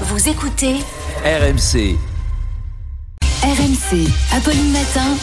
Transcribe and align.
Vous 0.00 0.28
écoutez 0.28 0.74
RMC. 1.24 1.96
RMC. 3.42 4.08
Apolline 4.32 4.72
Matin. 4.72 5.16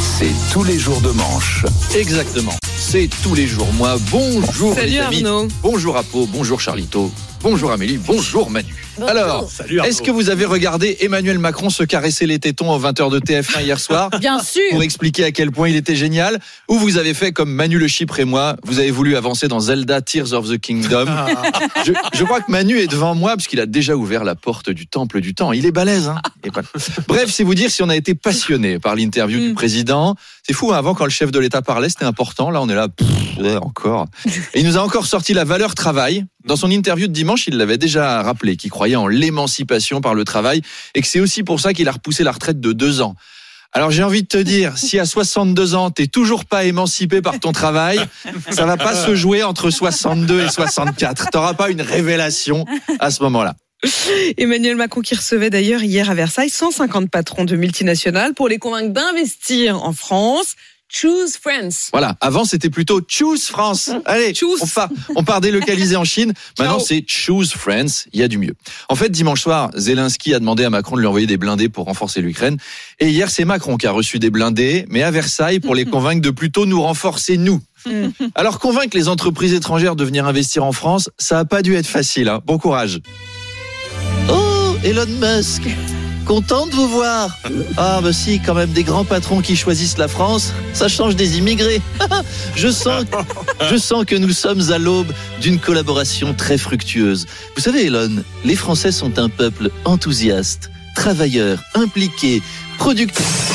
C'est 0.00 0.32
tous 0.52 0.62
les 0.62 0.78
jours 0.78 1.00
de 1.00 1.10
manche. 1.10 1.64
Exactement. 1.96 2.54
C'est 2.76 3.08
tous 3.24 3.34
les 3.34 3.48
jours. 3.48 3.66
Moi, 3.74 3.96
bonjour 4.12 4.74
Salut 4.74 4.90
les 4.90 4.98
amis. 5.00 5.24
Arnaud. 5.24 5.48
Bonjour 5.60 5.96
Apo, 5.96 6.26
bonjour 6.26 6.60
Charlito, 6.60 7.10
bonjour 7.42 7.72
Amélie, 7.72 7.98
bonjour 7.98 8.48
Manu. 8.48 8.74
Alors, 9.06 9.48
est-ce 9.84 10.02
que 10.02 10.10
vous 10.10 10.30
avez 10.30 10.44
regardé 10.44 10.96
Emmanuel 11.00 11.38
Macron 11.38 11.70
se 11.70 11.82
caresser 11.84 12.26
les 12.26 12.38
tétons 12.38 12.70
aux 12.72 12.80
20h 12.80 13.10
de 13.10 13.20
TF1 13.20 13.62
hier 13.62 13.78
soir 13.78 14.10
Bien 14.20 14.42
sûr. 14.42 14.62
pour 14.70 14.82
expliquer 14.82 15.24
à 15.24 15.30
quel 15.32 15.50
point 15.52 15.68
il 15.68 15.76
était 15.76 15.94
génial 15.96 16.38
Ou 16.68 16.78
vous 16.78 16.96
avez 16.98 17.14
fait 17.14 17.32
comme 17.32 17.50
Manu 17.50 17.78
le 17.78 17.86
Chypre 17.88 18.18
et 18.20 18.24
moi, 18.24 18.56
vous 18.64 18.78
avez 18.78 18.90
voulu 18.90 19.16
avancer 19.16 19.48
dans 19.48 19.60
Zelda 19.60 20.00
Tears 20.00 20.32
of 20.32 20.48
the 20.48 20.58
Kingdom 20.58 21.06
je, 21.86 21.92
je 22.14 22.24
crois 22.24 22.40
que 22.40 22.50
Manu 22.50 22.78
est 22.78 22.86
devant 22.88 23.14
moi 23.14 23.36
parce 23.36 23.46
qu'il 23.46 23.60
a 23.60 23.66
déjà 23.66 23.94
ouvert 23.96 24.24
la 24.24 24.34
porte 24.34 24.70
du 24.70 24.86
temple 24.86 25.20
du 25.20 25.34
temps. 25.34 25.52
Il 25.52 25.66
est 25.66 25.72
balèze. 25.72 26.08
Hein 26.08 26.20
pas- 26.52 26.62
Bref, 27.08 27.30
c'est 27.30 27.44
vous 27.44 27.54
dire 27.54 27.70
si 27.70 27.82
on 27.82 27.88
a 27.88 27.96
été 27.96 28.14
passionné 28.14 28.78
par 28.78 28.94
l'interview 28.96 29.38
du 29.40 29.48
Mm. 29.50 29.54
président. 29.54 30.14
C'est 30.46 30.52
fou, 30.54 30.72
hein, 30.72 30.76
avant 30.78 30.94
quand 30.94 31.04
le 31.04 31.10
chef 31.10 31.30
de 31.30 31.38
l'État 31.38 31.62
parlait, 31.62 31.88
c'était 31.88 32.04
important. 32.04 32.50
Là, 32.50 32.60
on 32.62 32.68
est 32.68 32.74
là, 32.74 32.88
pff, 32.88 33.06
ouais, 33.38 33.56
encore. 33.56 34.06
Et 34.54 34.60
il 34.60 34.66
nous 34.66 34.76
a 34.78 34.80
encore 34.82 35.06
sorti 35.06 35.32
la 35.34 35.44
valeur 35.44 35.74
travail. 35.74 36.24
Dans 36.44 36.56
son 36.56 36.70
interview 36.70 37.06
de 37.08 37.12
dimanche, 37.12 37.46
il 37.46 37.56
l'avait 37.58 37.76
déjà 37.76 38.22
rappelé, 38.22 38.56
qu'il 38.56 38.70
croyait 38.70 38.87
en 38.96 39.06
l'émancipation 39.06 40.00
par 40.00 40.14
le 40.14 40.24
travail 40.24 40.62
et 40.94 41.00
que 41.00 41.06
c'est 41.06 41.20
aussi 41.20 41.42
pour 41.42 41.60
ça 41.60 41.72
qu'il 41.72 41.88
a 41.88 41.92
repoussé 41.92 42.24
la 42.24 42.32
retraite 42.32 42.60
de 42.60 42.72
deux 42.72 43.00
ans. 43.00 43.14
Alors 43.72 43.90
j'ai 43.90 44.02
envie 44.02 44.22
de 44.22 44.28
te 44.28 44.38
dire, 44.38 44.78
si 44.78 44.98
à 44.98 45.04
62 45.04 45.74
ans, 45.74 45.90
t'es 45.90 46.06
toujours 46.06 46.46
pas 46.46 46.64
émancipé 46.64 47.20
par 47.20 47.38
ton 47.38 47.52
travail, 47.52 48.00
ça 48.50 48.64
va 48.64 48.76
pas 48.76 48.94
se 48.94 49.14
jouer 49.14 49.42
entre 49.42 49.70
62 49.70 50.42
et 50.42 50.48
64. 50.48 51.30
T'auras 51.30 51.54
pas 51.54 51.70
une 51.70 51.82
révélation 51.82 52.64
à 52.98 53.10
ce 53.10 53.22
moment-là. 53.24 53.54
Emmanuel 54.38 54.74
Macron 54.74 55.02
qui 55.02 55.14
recevait 55.14 55.50
d'ailleurs 55.50 55.82
hier 55.82 56.10
à 56.10 56.14
Versailles 56.14 56.50
150 56.50 57.10
patrons 57.10 57.44
de 57.44 57.56
multinationales 57.56 58.34
pour 58.34 58.48
les 58.48 58.58
convaincre 58.58 58.92
d'investir 58.92 59.82
en 59.84 59.92
France. 59.92 60.56
Choose 60.88 61.36
France. 61.36 61.88
Voilà. 61.92 62.16
Avant, 62.20 62.44
c'était 62.44 62.70
plutôt 62.70 63.00
Choose 63.06 63.44
France. 63.46 63.90
Allez, 64.06 64.34
Choose. 64.34 64.60
on 64.62 64.66
part, 64.66 64.88
on 65.16 65.22
part 65.22 65.40
délocaliser 65.40 65.96
en 65.96 66.04
Chine. 66.04 66.32
Maintenant, 66.58 66.78
c'est 66.78 67.04
Choose 67.06 67.52
France. 67.52 68.06
Il 68.12 68.20
y 68.20 68.22
a 68.22 68.28
du 68.28 68.38
mieux. 68.38 68.54
En 68.88 68.94
fait, 68.94 69.10
dimanche 69.10 69.42
soir, 69.42 69.70
Zelensky 69.74 70.34
a 70.34 70.38
demandé 70.40 70.64
à 70.64 70.70
Macron 70.70 70.96
de 70.96 71.00
lui 71.00 71.06
envoyer 71.06 71.26
des 71.26 71.36
blindés 71.36 71.68
pour 71.68 71.84
renforcer 71.84 72.22
l'Ukraine. 72.22 72.56
Et 73.00 73.10
hier, 73.10 73.30
c'est 73.30 73.44
Macron 73.44 73.76
qui 73.76 73.86
a 73.86 73.90
reçu 73.90 74.18
des 74.18 74.30
blindés, 74.30 74.86
mais 74.88 75.02
à 75.02 75.10
Versailles 75.10 75.60
pour 75.60 75.74
les 75.74 75.84
convaincre 75.84 76.22
de 76.22 76.30
plutôt 76.30 76.64
nous 76.64 76.80
renforcer 76.80 77.36
nous. 77.36 77.60
Alors, 78.34 78.58
convaincre 78.58 78.96
les 78.96 79.08
entreprises 79.08 79.52
étrangères 79.52 79.96
de 79.96 80.04
venir 80.04 80.26
investir 80.26 80.64
en 80.64 80.72
France, 80.72 81.10
ça 81.18 81.38
a 81.38 81.44
pas 81.44 81.62
dû 81.62 81.74
être 81.74 81.86
facile. 81.86 82.28
Hein. 82.28 82.40
Bon 82.44 82.58
courage. 82.58 83.00
Oh, 84.30 84.76
Elon 84.82 85.06
Musk. 85.20 85.62
Content 86.28 86.66
de 86.66 86.72
vous 86.72 86.88
voir. 86.88 87.38
Ah, 87.78 88.00
bah 88.02 88.12
si, 88.12 88.38
quand 88.38 88.52
même, 88.52 88.68
des 88.68 88.84
grands 88.84 89.06
patrons 89.06 89.40
qui 89.40 89.56
choisissent 89.56 89.96
la 89.96 90.08
France, 90.08 90.52
ça 90.74 90.86
change 90.86 91.16
des 91.16 91.38
immigrés. 91.38 91.80
je, 92.54 92.68
sens, 92.68 94.04
que 94.04 94.14
nous 94.14 94.32
sommes 94.32 94.70
à 94.70 94.76
l'aube 94.76 95.10
d'une 95.40 95.58
collaboration 95.58 96.34
très 96.34 96.58
fructueuse. 96.58 97.26
Vous 97.56 97.62
savez, 97.62 97.86
Elon, 97.86 98.22
les 98.44 98.56
Français 98.56 98.92
sont 98.92 99.18
un 99.18 99.30
peuple 99.30 99.70
enthousiaste, 99.86 100.70
travailleur, 100.94 101.60
impliqué, 101.74 102.42
productif. 102.76 103.47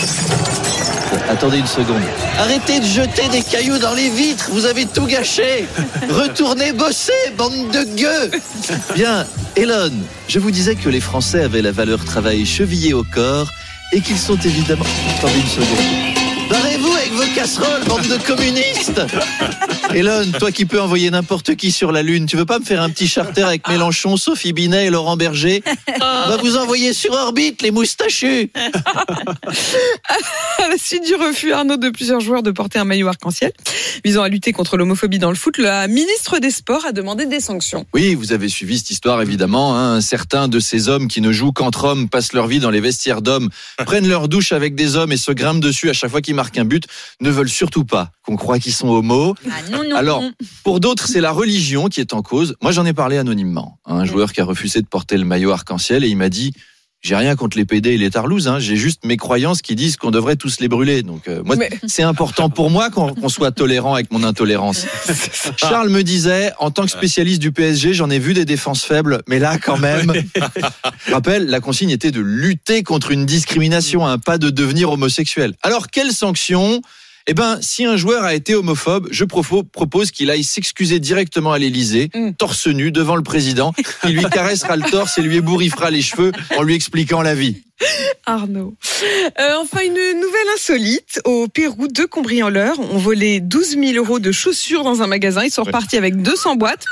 Attendez 1.29 1.59
une 1.59 1.67
seconde. 1.67 2.01
Arrêtez 2.39 2.79
de 2.79 2.85
jeter 2.85 3.27
des 3.29 3.41
cailloux 3.41 3.77
dans 3.77 3.93
les 3.93 4.09
vitres, 4.09 4.49
vous 4.51 4.65
avez 4.65 4.85
tout 4.85 5.05
gâché. 5.05 5.65
Retournez 6.09 6.73
bosser, 6.73 7.13
bande 7.37 7.71
de 7.71 7.83
gueux. 7.95 8.39
Bien, 8.95 9.25
Elon, 9.55 9.91
je 10.27 10.39
vous 10.39 10.51
disais 10.51 10.75
que 10.75 10.89
les 10.89 11.01
Français 11.01 11.43
avaient 11.43 11.61
la 11.61 11.71
valeur 11.71 12.03
travail 12.03 12.45
chevillée 12.45 12.93
au 12.93 13.03
corps 13.03 13.49
et 13.91 14.01
qu'ils 14.01 14.19
sont 14.19 14.37
évidemment. 14.37 14.85
Attendez 15.17 15.39
une 15.39 15.47
seconde. 15.47 16.12
Barrez-vous 16.49 16.91
avec 16.91 17.11
vos 17.13 17.35
casseroles, 17.35 17.83
bande 17.85 18.07
de 18.07 18.17
communistes 18.25 19.01
Elon, 19.93 20.31
toi 20.39 20.51
qui 20.51 20.65
peux 20.65 20.81
envoyer 20.81 21.11
n'importe 21.11 21.55
qui 21.55 21.71
sur 21.71 21.91
la 21.91 22.01
Lune, 22.01 22.25
tu 22.25 22.35
veux 22.35 22.45
pas 22.45 22.59
me 22.59 22.65
faire 22.65 22.81
un 22.81 22.89
petit 22.89 23.07
charter 23.07 23.43
avec 23.43 23.67
Mélenchon, 23.67 24.17
Sophie 24.17 24.53
Binet 24.53 24.87
et 24.87 24.89
Laurent 24.89 25.17
Berger 25.17 25.63
On 26.01 26.29
va 26.29 26.37
vous 26.37 26.57
envoyer 26.57 26.93
sur 26.93 27.13
orbite, 27.13 27.61
les 27.61 27.71
moustachus 27.71 28.49
À 28.55 30.67
la 30.69 30.77
suite 30.77 31.05
du 31.05 31.15
refus, 31.15 31.53
Arnaud, 31.53 31.77
de 31.77 31.89
plusieurs 31.89 32.21
joueurs 32.21 32.43
de 32.43 32.51
porter 32.51 32.79
un 32.79 32.85
maillot 32.85 33.07
arc-en-ciel 33.07 33.51
visant 34.03 34.23
à 34.23 34.29
lutter 34.29 34.51
contre 34.51 34.77
l'homophobie 34.77 35.19
dans 35.19 35.29
le 35.29 35.35
foot, 35.35 35.57
la 35.57 35.87
ministre 35.87 36.39
des 36.39 36.51
Sports 36.51 36.85
a 36.85 36.91
demandé 36.91 37.25
des 37.25 37.39
sanctions. 37.39 37.85
Oui, 37.93 38.15
vous 38.15 38.33
avez 38.33 38.49
suivi 38.49 38.79
cette 38.79 38.89
histoire 38.89 39.21
évidemment. 39.21 39.77
Hein. 39.77 40.01
Certains 40.01 40.47
de 40.47 40.59
ces 40.59 40.89
hommes 40.89 41.07
qui 41.07 41.21
ne 41.21 41.31
jouent 41.31 41.51
qu'entre 41.51 41.85
hommes 41.85 42.09
passent 42.09 42.33
leur 42.33 42.47
vie 42.47 42.59
dans 42.59 42.69
les 42.69 42.81
vestiaires 42.81 43.21
d'hommes, 43.21 43.49
prennent 43.85 44.07
leur 44.07 44.27
douche 44.27 44.51
avec 44.51 44.75
des 44.75 44.95
hommes 44.95 45.11
et 45.11 45.17
se 45.17 45.31
grimpent 45.31 45.61
dessus 45.61 45.89
à 45.89 45.93
chaque 45.93 46.11
fois 46.11 46.21
qu'ils 46.21 46.32
marquent 46.33 46.57
un 46.57 46.65
but, 46.65 46.85
ne 47.21 47.29
veulent 47.29 47.49
surtout 47.49 47.85
pas 47.85 48.11
qu'on 48.23 48.35
croit 48.35 48.59
qu'ils 48.59 48.73
sont 48.73 48.89
homos. 48.89 49.35
Alors, 49.95 50.23
pour 50.63 50.79
d'autres, 50.79 51.07
c'est 51.07 51.21
la 51.21 51.31
religion 51.31 51.87
qui 51.87 52.01
est 52.01 52.13
en 52.13 52.21
cause. 52.21 52.55
Moi, 52.61 52.71
j'en 52.71 52.85
ai 52.85 52.93
parlé 52.93 53.17
anonymement. 53.17 53.79
à 53.85 53.93
Un 53.93 54.05
joueur 54.05 54.33
qui 54.33 54.41
a 54.41 54.45
refusé 54.45 54.81
de 54.81 54.87
porter 54.87 55.17
le 55.17 55.25
maillot 55.25 55.51
arc-en-ciel 55.51 56.03
et 56.03 56.09
il 56.09 56.17
m'a 56.17 56.29
dit 56.29 56.53
j'ai 57.03 57.17
rien 57.17 57.35
contre 57.35 57.57
les 57.57 57.65
PD 57.65 57.91
et 57.91 57.97
les 57.97 58.09
tarlouses, 58.09 58.47
hein. 58.47 58.59
j'ai 58.59 58.77
juste 58.77 59.03
mes 59.03 59.17
croyances 59.17 59.61
qui 59.61 59.75
disent 59.75 59.97
qu'on 59.97 60.09
devrait 60.09 60.37
tous 60.37 60.61
les 60.61 60.69
brûler. 60.69 61.03
Donc 61.03 61.27
euh, 61.27 61.43
moi, 61.43 61.57
Mais- 61.57 61.69
c'est 61.85 62.01
important 62.03 62.49
pour 62.49 62.69
moi 62.69 62.89
qu'on 62.89 63.27
soit 63.27 63.51
tolérant 63.51 63.93
avec 63.93 64.09
mon 64.11 64.23
intolérance. 64.23 64.85
Charles 65.57 65.89
me 65.89 66.01
disait, 66.01 66.53
en 66.59 66.71
tant 66.71 66.83
que 66.85 66.91
spécialiste 66.91 67.41
du 67.41 67.51
PSG, 67.51 67.93
j'en 67.93 68.09
ai 68.09 68.19
vu 68.19 68.33
des 68.33 68.45
défenses 68.45 68.85
faibles, 68.85 69.21
mais 69.27 69.37
là 69.37 69.57
quand 69.57 69.77
même, 69.83 70.13
je 71.05 71.11
rappelle, 71.13 71.47
la 71.47 71.59
consigne 71.59 71.89
était 71.89 72.11
de 72.11 72.21
lutter 72.21 72.83
contre 72.83 73.11
une 73.11 73.25
discrimination, 73.25 74.07
un 74.07 74.17
pas 74.17 74.37
de 74.37 74.49
devenir 74.49 74.89
homosexuel. 74.89 75.55
Alors 75.61 75.89
quelle 75.89 76.11
sanction 76.13 76.81
eh 77.27 77.33
ben, 77.33 77.59
si 77.61 77.85
un 77.85 77.97
joueur 77.97 78.23
a 78.23 78.33
été 78.33 78.55
homophobe, 78.55 79.07
je 79.11 79.23
propose 79.25 80.11
qu'il 80.11 80.29
aille 80.29 80.43
s'excuser 80.43 80.99
directement 80.99 81.51
à 81.53 81.59
l'Élysée, 81.59 82.09
Mm. 82.13 82.31
torse 82.33 82.67
nu, 82.67 82.91
devant 82.91 83.15
le 83.15 83.23
président, 83.23 83.73
qui 84.01 84.09
lui 84.09 84.25
caressera 84.25 84.75
le 84.75 84.83
torse 84.89 85.17
et 85.17 85.21
lui 85.21 85.37
ébouriffera 85.37 85.89
les 85.89 86.01
cheveux 86.01 86.31
en 86.57 86.63
lui 86.63 86.75
expliquant 86.75 87.21
la 87.21 87.35
vie. 87.35 87.61
Arnaud. 88.25 88.75
Euh, 89.39 89.55
enfin, 89.59 89.81
une 89.83 89.91
nouvelle 90.19 90.47
insolite. 90.55 91.19
Au 91.25 91.47
Pérou, 91.47 91.87
deux 91.87 92.07
cambrioleurs 92.07 92.79
ont 92.79 92.97
volé 92.97 93.39
12 93.41 93.77
000 93.77 93.93
euros 93.93 94.19
de 94.19 94.31
chaussures 94.31 94.83
dans 94.83 95.01
un 95.01 95.07
magasin. 95.07 95.43
Ils 95.43 95.51
sont 95.51 95.63
repartis 95.63 95.97
avec 95.97 96.21
200 96.21 96.55
boîtes. 96.55 96.85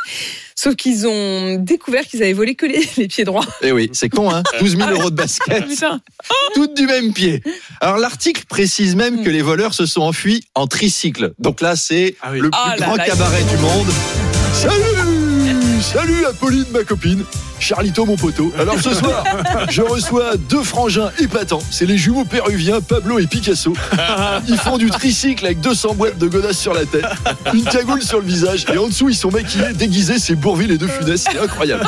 Sauf 0.62 0.76
qu'ils 0.76 1.08
ont 1.08 1.56
découvert 1.56 2.06
qu'ils 2.06 2.22
avaient 2.22 2.34
volé 2.34 2.54
que 2.54 2.68
les, 2.68 2.88
les 2.98 3.08
pieds 3.08 3.24
droits. 3.24 3.46
Eh 3.64 3.72
oui, 3.72 3.90
c'est 3.94 4.10
con, 4.10 4.30
hein 4.32 4.44
12 4.60 4.78
000 4.78 4.90
euros 4.92 5.10
de 5.10 5.16
basket, 5.16 5.66
Putain. 5.68 6.00
toutes 6.54 6.76
du 6.76 6.86
même 6.86 7.14
pied. 7.14 7.42
Alors 7.80 7.98
l'article 7.98 8.44
précise 8.48 8.96
même 8.96 9.24
que 9.24 9.30
les 9.32 9.42
voleurs 9.42 9.74
se 9.74 9.88
sont 9.88 10.02
enfuis 10.02 10.44
en 10.54 10.68
tricycle. 10.68 11.34
Donc 11.40 11.62
là, 11.62 11.76
c'est 11.76 12.16
Ah 12.22 12.30
oui. 12.32 12.42
le 12.42 12.52
plus 12.52 12.60
Ah 12.64 12.76
là 12.78 12.86
grand 12.86 12.96
là. 12.96 13.06
cabaret 13.06 13.44
du 13.44 13.58
monde. 13.58 13.88
Salut 14.54 15.82
Salut 15.82 16.26
Apolline, 16.26 16.66
ma 16.72 16.84
copine. 16.84 17.24
Charlito, 17.62 18.06
mon 18.06 18.18
poteau. 18.18 18.52
Alors 18.60 18.80
ce 18.80 18.94
soir, 18.94 19.24
je 19.70 19.82
reçois 19.82 20.36
deux 20.36 20.64
frangins 20.64 21.12
épatants. 21.20 21.62
C'est 21.70 21.86
les 21.86 21.98
jumeaux 21.98 22.26
péruviens 22.26 22.82
Pablo 22.82 23.20
et 23.20 23.28
Picasso. 23.28 23.74
Ils 24.48 24.58
font 24.58 24.78
du 24.78 24.90
tricycle 24.90 25.46
avec 25.46 25.62
200 25.62 25.94
boîtes 25.96 26.18
de 26.18 26.28
godasses 26.28 26.60
sur 26.60 26.74
la 26.74 26.86
tête, 26.86 27.06
une 27.54 27.64
cagoule 27.64 28.02
sur 28.02 28.20
le 28.20 28.26
visage, 28.26 28.66
et 28.74 28.78
en 28.78 28.88
dessous, 28.88 29.10
ils 29.10 29.16
sont 29.16 29.32
maquillés, 29.32 29.74
déguisés, 29.74 30.20
c'est 30.20 30.36
Bourville 30.36 30.72
et 30.72 30.78
De 30.78 30.88
Funès. 30.88 31.24
C'est 31.30 31.40
incroyable. 31.40 31.86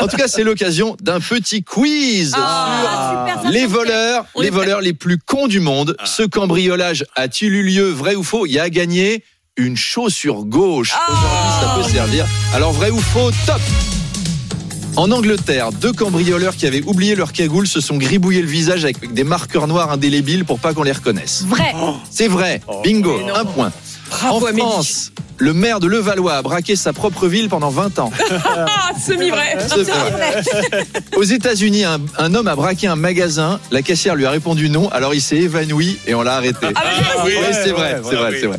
En 0.00 0.08
tout 0.08 0.16
cas, 0.16 0.28
c'est 0.28 0.44
l'occasion 0.44 0.96
d'un 1.02 1.20
petit 1.20 1.62
quiz 1.62 2.30
sur 2.30 3.50
les 3.50 3.66
voleurs, 3.66 4.24
les 4.36 4.50
voleurs 4.50 4.80
les 4.80 4.94
plus 4.94 5.18
cons 5.18 5.46
du 5.46 5.60
monde. 5.60 5.96
Ce 6.04 6.22
cambriolage 6.22 7.04
a-t-il 7.14 7.52
eu 7.54 7.62
lieu, 7.62 7.90
vrai 7.90 8.14
ou 8.14 8.22
faux? 8.22 8.46
Il 8.46 8.52
y 8.52 8.58
a 8.58 8.70
gagné 8.70 9.22
une 9.56 9.76
chaussure 9.76 10.44
gauche. 10.44 10.94
Aujourd'hui, 11.08 11.50
ça 11.60 11.74
peut 11.76 11.96
servir. 11.96 12.26
Alors, 12.54 12.72
vrai 12.72 12.90
ou 12.90 13.00
faux? 13.00 13.30
Top 13.46 13.60
en 14.98 15.12
Angleterre, 15.12 15.70
deux 15.70 15.92
cambrioleurs 15.92 16.56
qui 16.56 16.66
avaient 16.66 16.82
oublié 16.82 17.14
leur 17.14 17.32
cagoule 17.32 17.68
se 17.68 17.80
sont 17.80 17.96
gribouillés 17.98 18.42
le 18.42 18.48
visage 18.48 18.82
avec 18.82 19.12
des 19.14 19.22
marqueurs 19.22 19.68
noirs 19.68 19.92
indélébiles 19.92 20.44
pour 20.44 20.58
pas 20.58 20.74
qu'on 20.74 20.82
les 20.82 20.90
reconnaisse. 20.90 21.44
Vrai. 21.46 21.72
C'est 22.10 22.26
vrai. 22.26 22.60
Bingo. 22.82 23.16
Un 23.32 23.44
point. 23.44 23.70
Bravo, 24.10 24.44
en 24.44 24.48
Amélie. 24.48 24.60
France, 24.62 25.12
le 25.36 25.52
maire 25.52 25.78
de 25.78 25.86
Levallois 25.86 26.34
a 26.34 26.42
braqué 26.42 26.74
sa 26.74 26.92
propre 26.92 27.28
ville 27.28 27.48
pendant 27.48 27.68
20 27.70 27.98
ans. 28.00 28.10
Ah, 28.44 28.90
semi-vrai. 28.98 29.56
Aux 31.16 31.22
États-Unis, 31.22 31.84
un, 31.84 32.00
un 32.16 32.34
homme 32.34 32.48
a 32.48 32.56
braqué 32.56 32.88
un 32.88 32.96
magasin. 32.96 33.60
La 33.70 33.82
caissière 33.82 34.16
lui 34.16 34.26
a 34.26 34.30
répondu 34.30 34.68
non, 34.68 34.88
alors 34.90 35.14
il 35.14 35.20
s'est 35.20 35.36
évanoui 35.36 35.98
et 36.08 36.14
on 36.14 36.22
l'a 36.22 36.34
arrêté. 36.36 36.66
Ah, 36.74 36.82
Oui, 37.24 37.32
ouais, 37.34 37.52
c'est 37.52 37.70
vrai, 37.70 38.00
c'est 38.02 38.16
vrai, 38.16 38.30
oui. 38.32 38.38
c'est 38.40 38.46
vrai. 38.46 38.58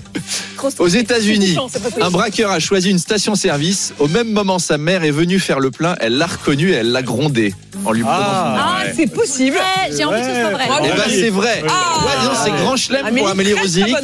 Aux. 0.79 0.88
États-Unis, 0.88 1.57
un 2.01 2.09
braqueur 2.09 2.51
a 2.51 2.59
choisi 2.59 2.89
une 2.89 3.00
station-service. 3.00 3.94
Au 4.00 4.07
même 4.07 4.31
moment, 4.31 4.59
sa 4.59 4.77
mère 4.77 5.03
est 5.03 5.11
venue 5.11 5.39
faire 5.39 5.59
le 5.59 5.71
plein. 5.71 5.95
Elle 6.00 6.17
l'a 6.17 6.27
reconnu 6.27 6.71
et 6.71 6.75
elle 6.75 6.91
l'a 6.91 7.01
grondé 7.01 7.53
en 7.85 7.91
lui 7.91 8.01
prenant 8.01 8.17
son 8.17 8.23
Ah, 8.23 8.81
ouais. 8.85 8.94
c'est 8.95 9.07
possible. 9.13 9.57
J'ai 9.95 10.03
envie 10.06 10.19
que 10.21 10.27
ce 10.27 10.33
soit 10.41 10.51
vrai. 10.51 10.65
Eh 10.83 10.88
ben 10.89 11.03
c'est 11.09 11.29
vrai. 11.29 11.63
Ah. 11.67 12.06
Ouais, 12.06 12.35
c'est 12.44 12.51
grand 12.63 12.75
chelem 12.75 13.15
pour 13.15 13.27
Amélie 13.29 13.53
aujourd'hui. 13.53 13.95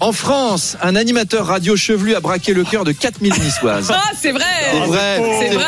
En 0.00 0.12
France, 0.12 0.76
un 0.82 0.94
animateur 0.96 1.46
radio 1.46 1.76
chevelu 1.76 2.14
a 2.14 2.20
braqué 2.20 2.54
le 2.54 2.64
cœur 2.64 2.84
de 2.84 2.92
4000 2.92 3.32
niçoises. 3.42 3.90
Ah, 3.92 4.02
c'est 4.20 4.32
vrai. 4.32 4.44
C'est 4.72 4.86
vrai. 4.86 5.22
C'est 5.40 5.54
vrai. 5.54 5.64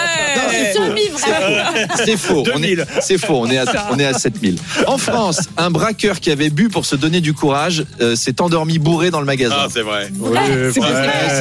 C'est 1.97 2.05
C'est 2.05 2.17
faux. 2.17 2.45
On 2.55 2.63
est, 2.63 2.77
2000. 2.77 2.87
c'est 3.01 3.19
faux. 3.19 3.41
On 3.41 3.51
est 3.51 3.59
à, 3.59 3.65
on 3.91 3.99
est 3.99 4.05
à 4.05 4.15
7000. 4.15 4.57
En 4.87 4.99
France, 4.99 5.41
un 5.57 5.71
braqueur 5.71 6.21
qui 6.21 6.31
avait 6.31 6.51
bu 6.51 6.69
pour 6.69 6.87
se 6.87 6.97
donner 6.97 7.21
du 7.21 7.33
courage 7.35 7.85
euh, 8.01 8.17
s'est 8.17 8.41
endormi 8.41 8.79
bourré 8.79 9.11
dans 9.11 9.21
le 9.21 9.27
magasin. 9.27 9.57
Ah, 9.59 9.67
c'est 9.73 9.83
vrai. 9.83 10.11
Oui, 10.21 10.37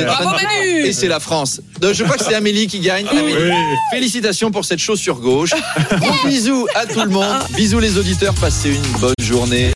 Bravo 0.06 0.30
Manu 0.30 0.86
Et 0.86 0.94
c'est 0.94 1.08
la 1.08 1.20
France. 1.20 1.62
Donc, 1.82 1.94
je 1.94 2.04
crois 2.04 2.18
que 2.18 2.24
c'est 2.24 2.34
Amélie 2.36 2.68
qui 2.68 2.80
gagne. 2.80 3.06
Amélie, 3.08 3.34
Oui. 3.36 3.52
Félicitations 3.92 4.52
pour 4.52 4.66
cette 4.66 4.80
chaussure 4.80 5.20
gauche. 5.20 5.52
Gros 5.92 6.14
bisous 6.28 6.68
à 6.76 6.86
tout 6.86 7.02
le 7.02 7.10
monde. 7.10 7.26
Bisous 7.56 7.80
les 7.80 7.98
auditeurs. 7.98 8.34
Passez 8.36 8.70
une 8.70 9.00
bonne 9.00 9.14
journée. 9.22 9.68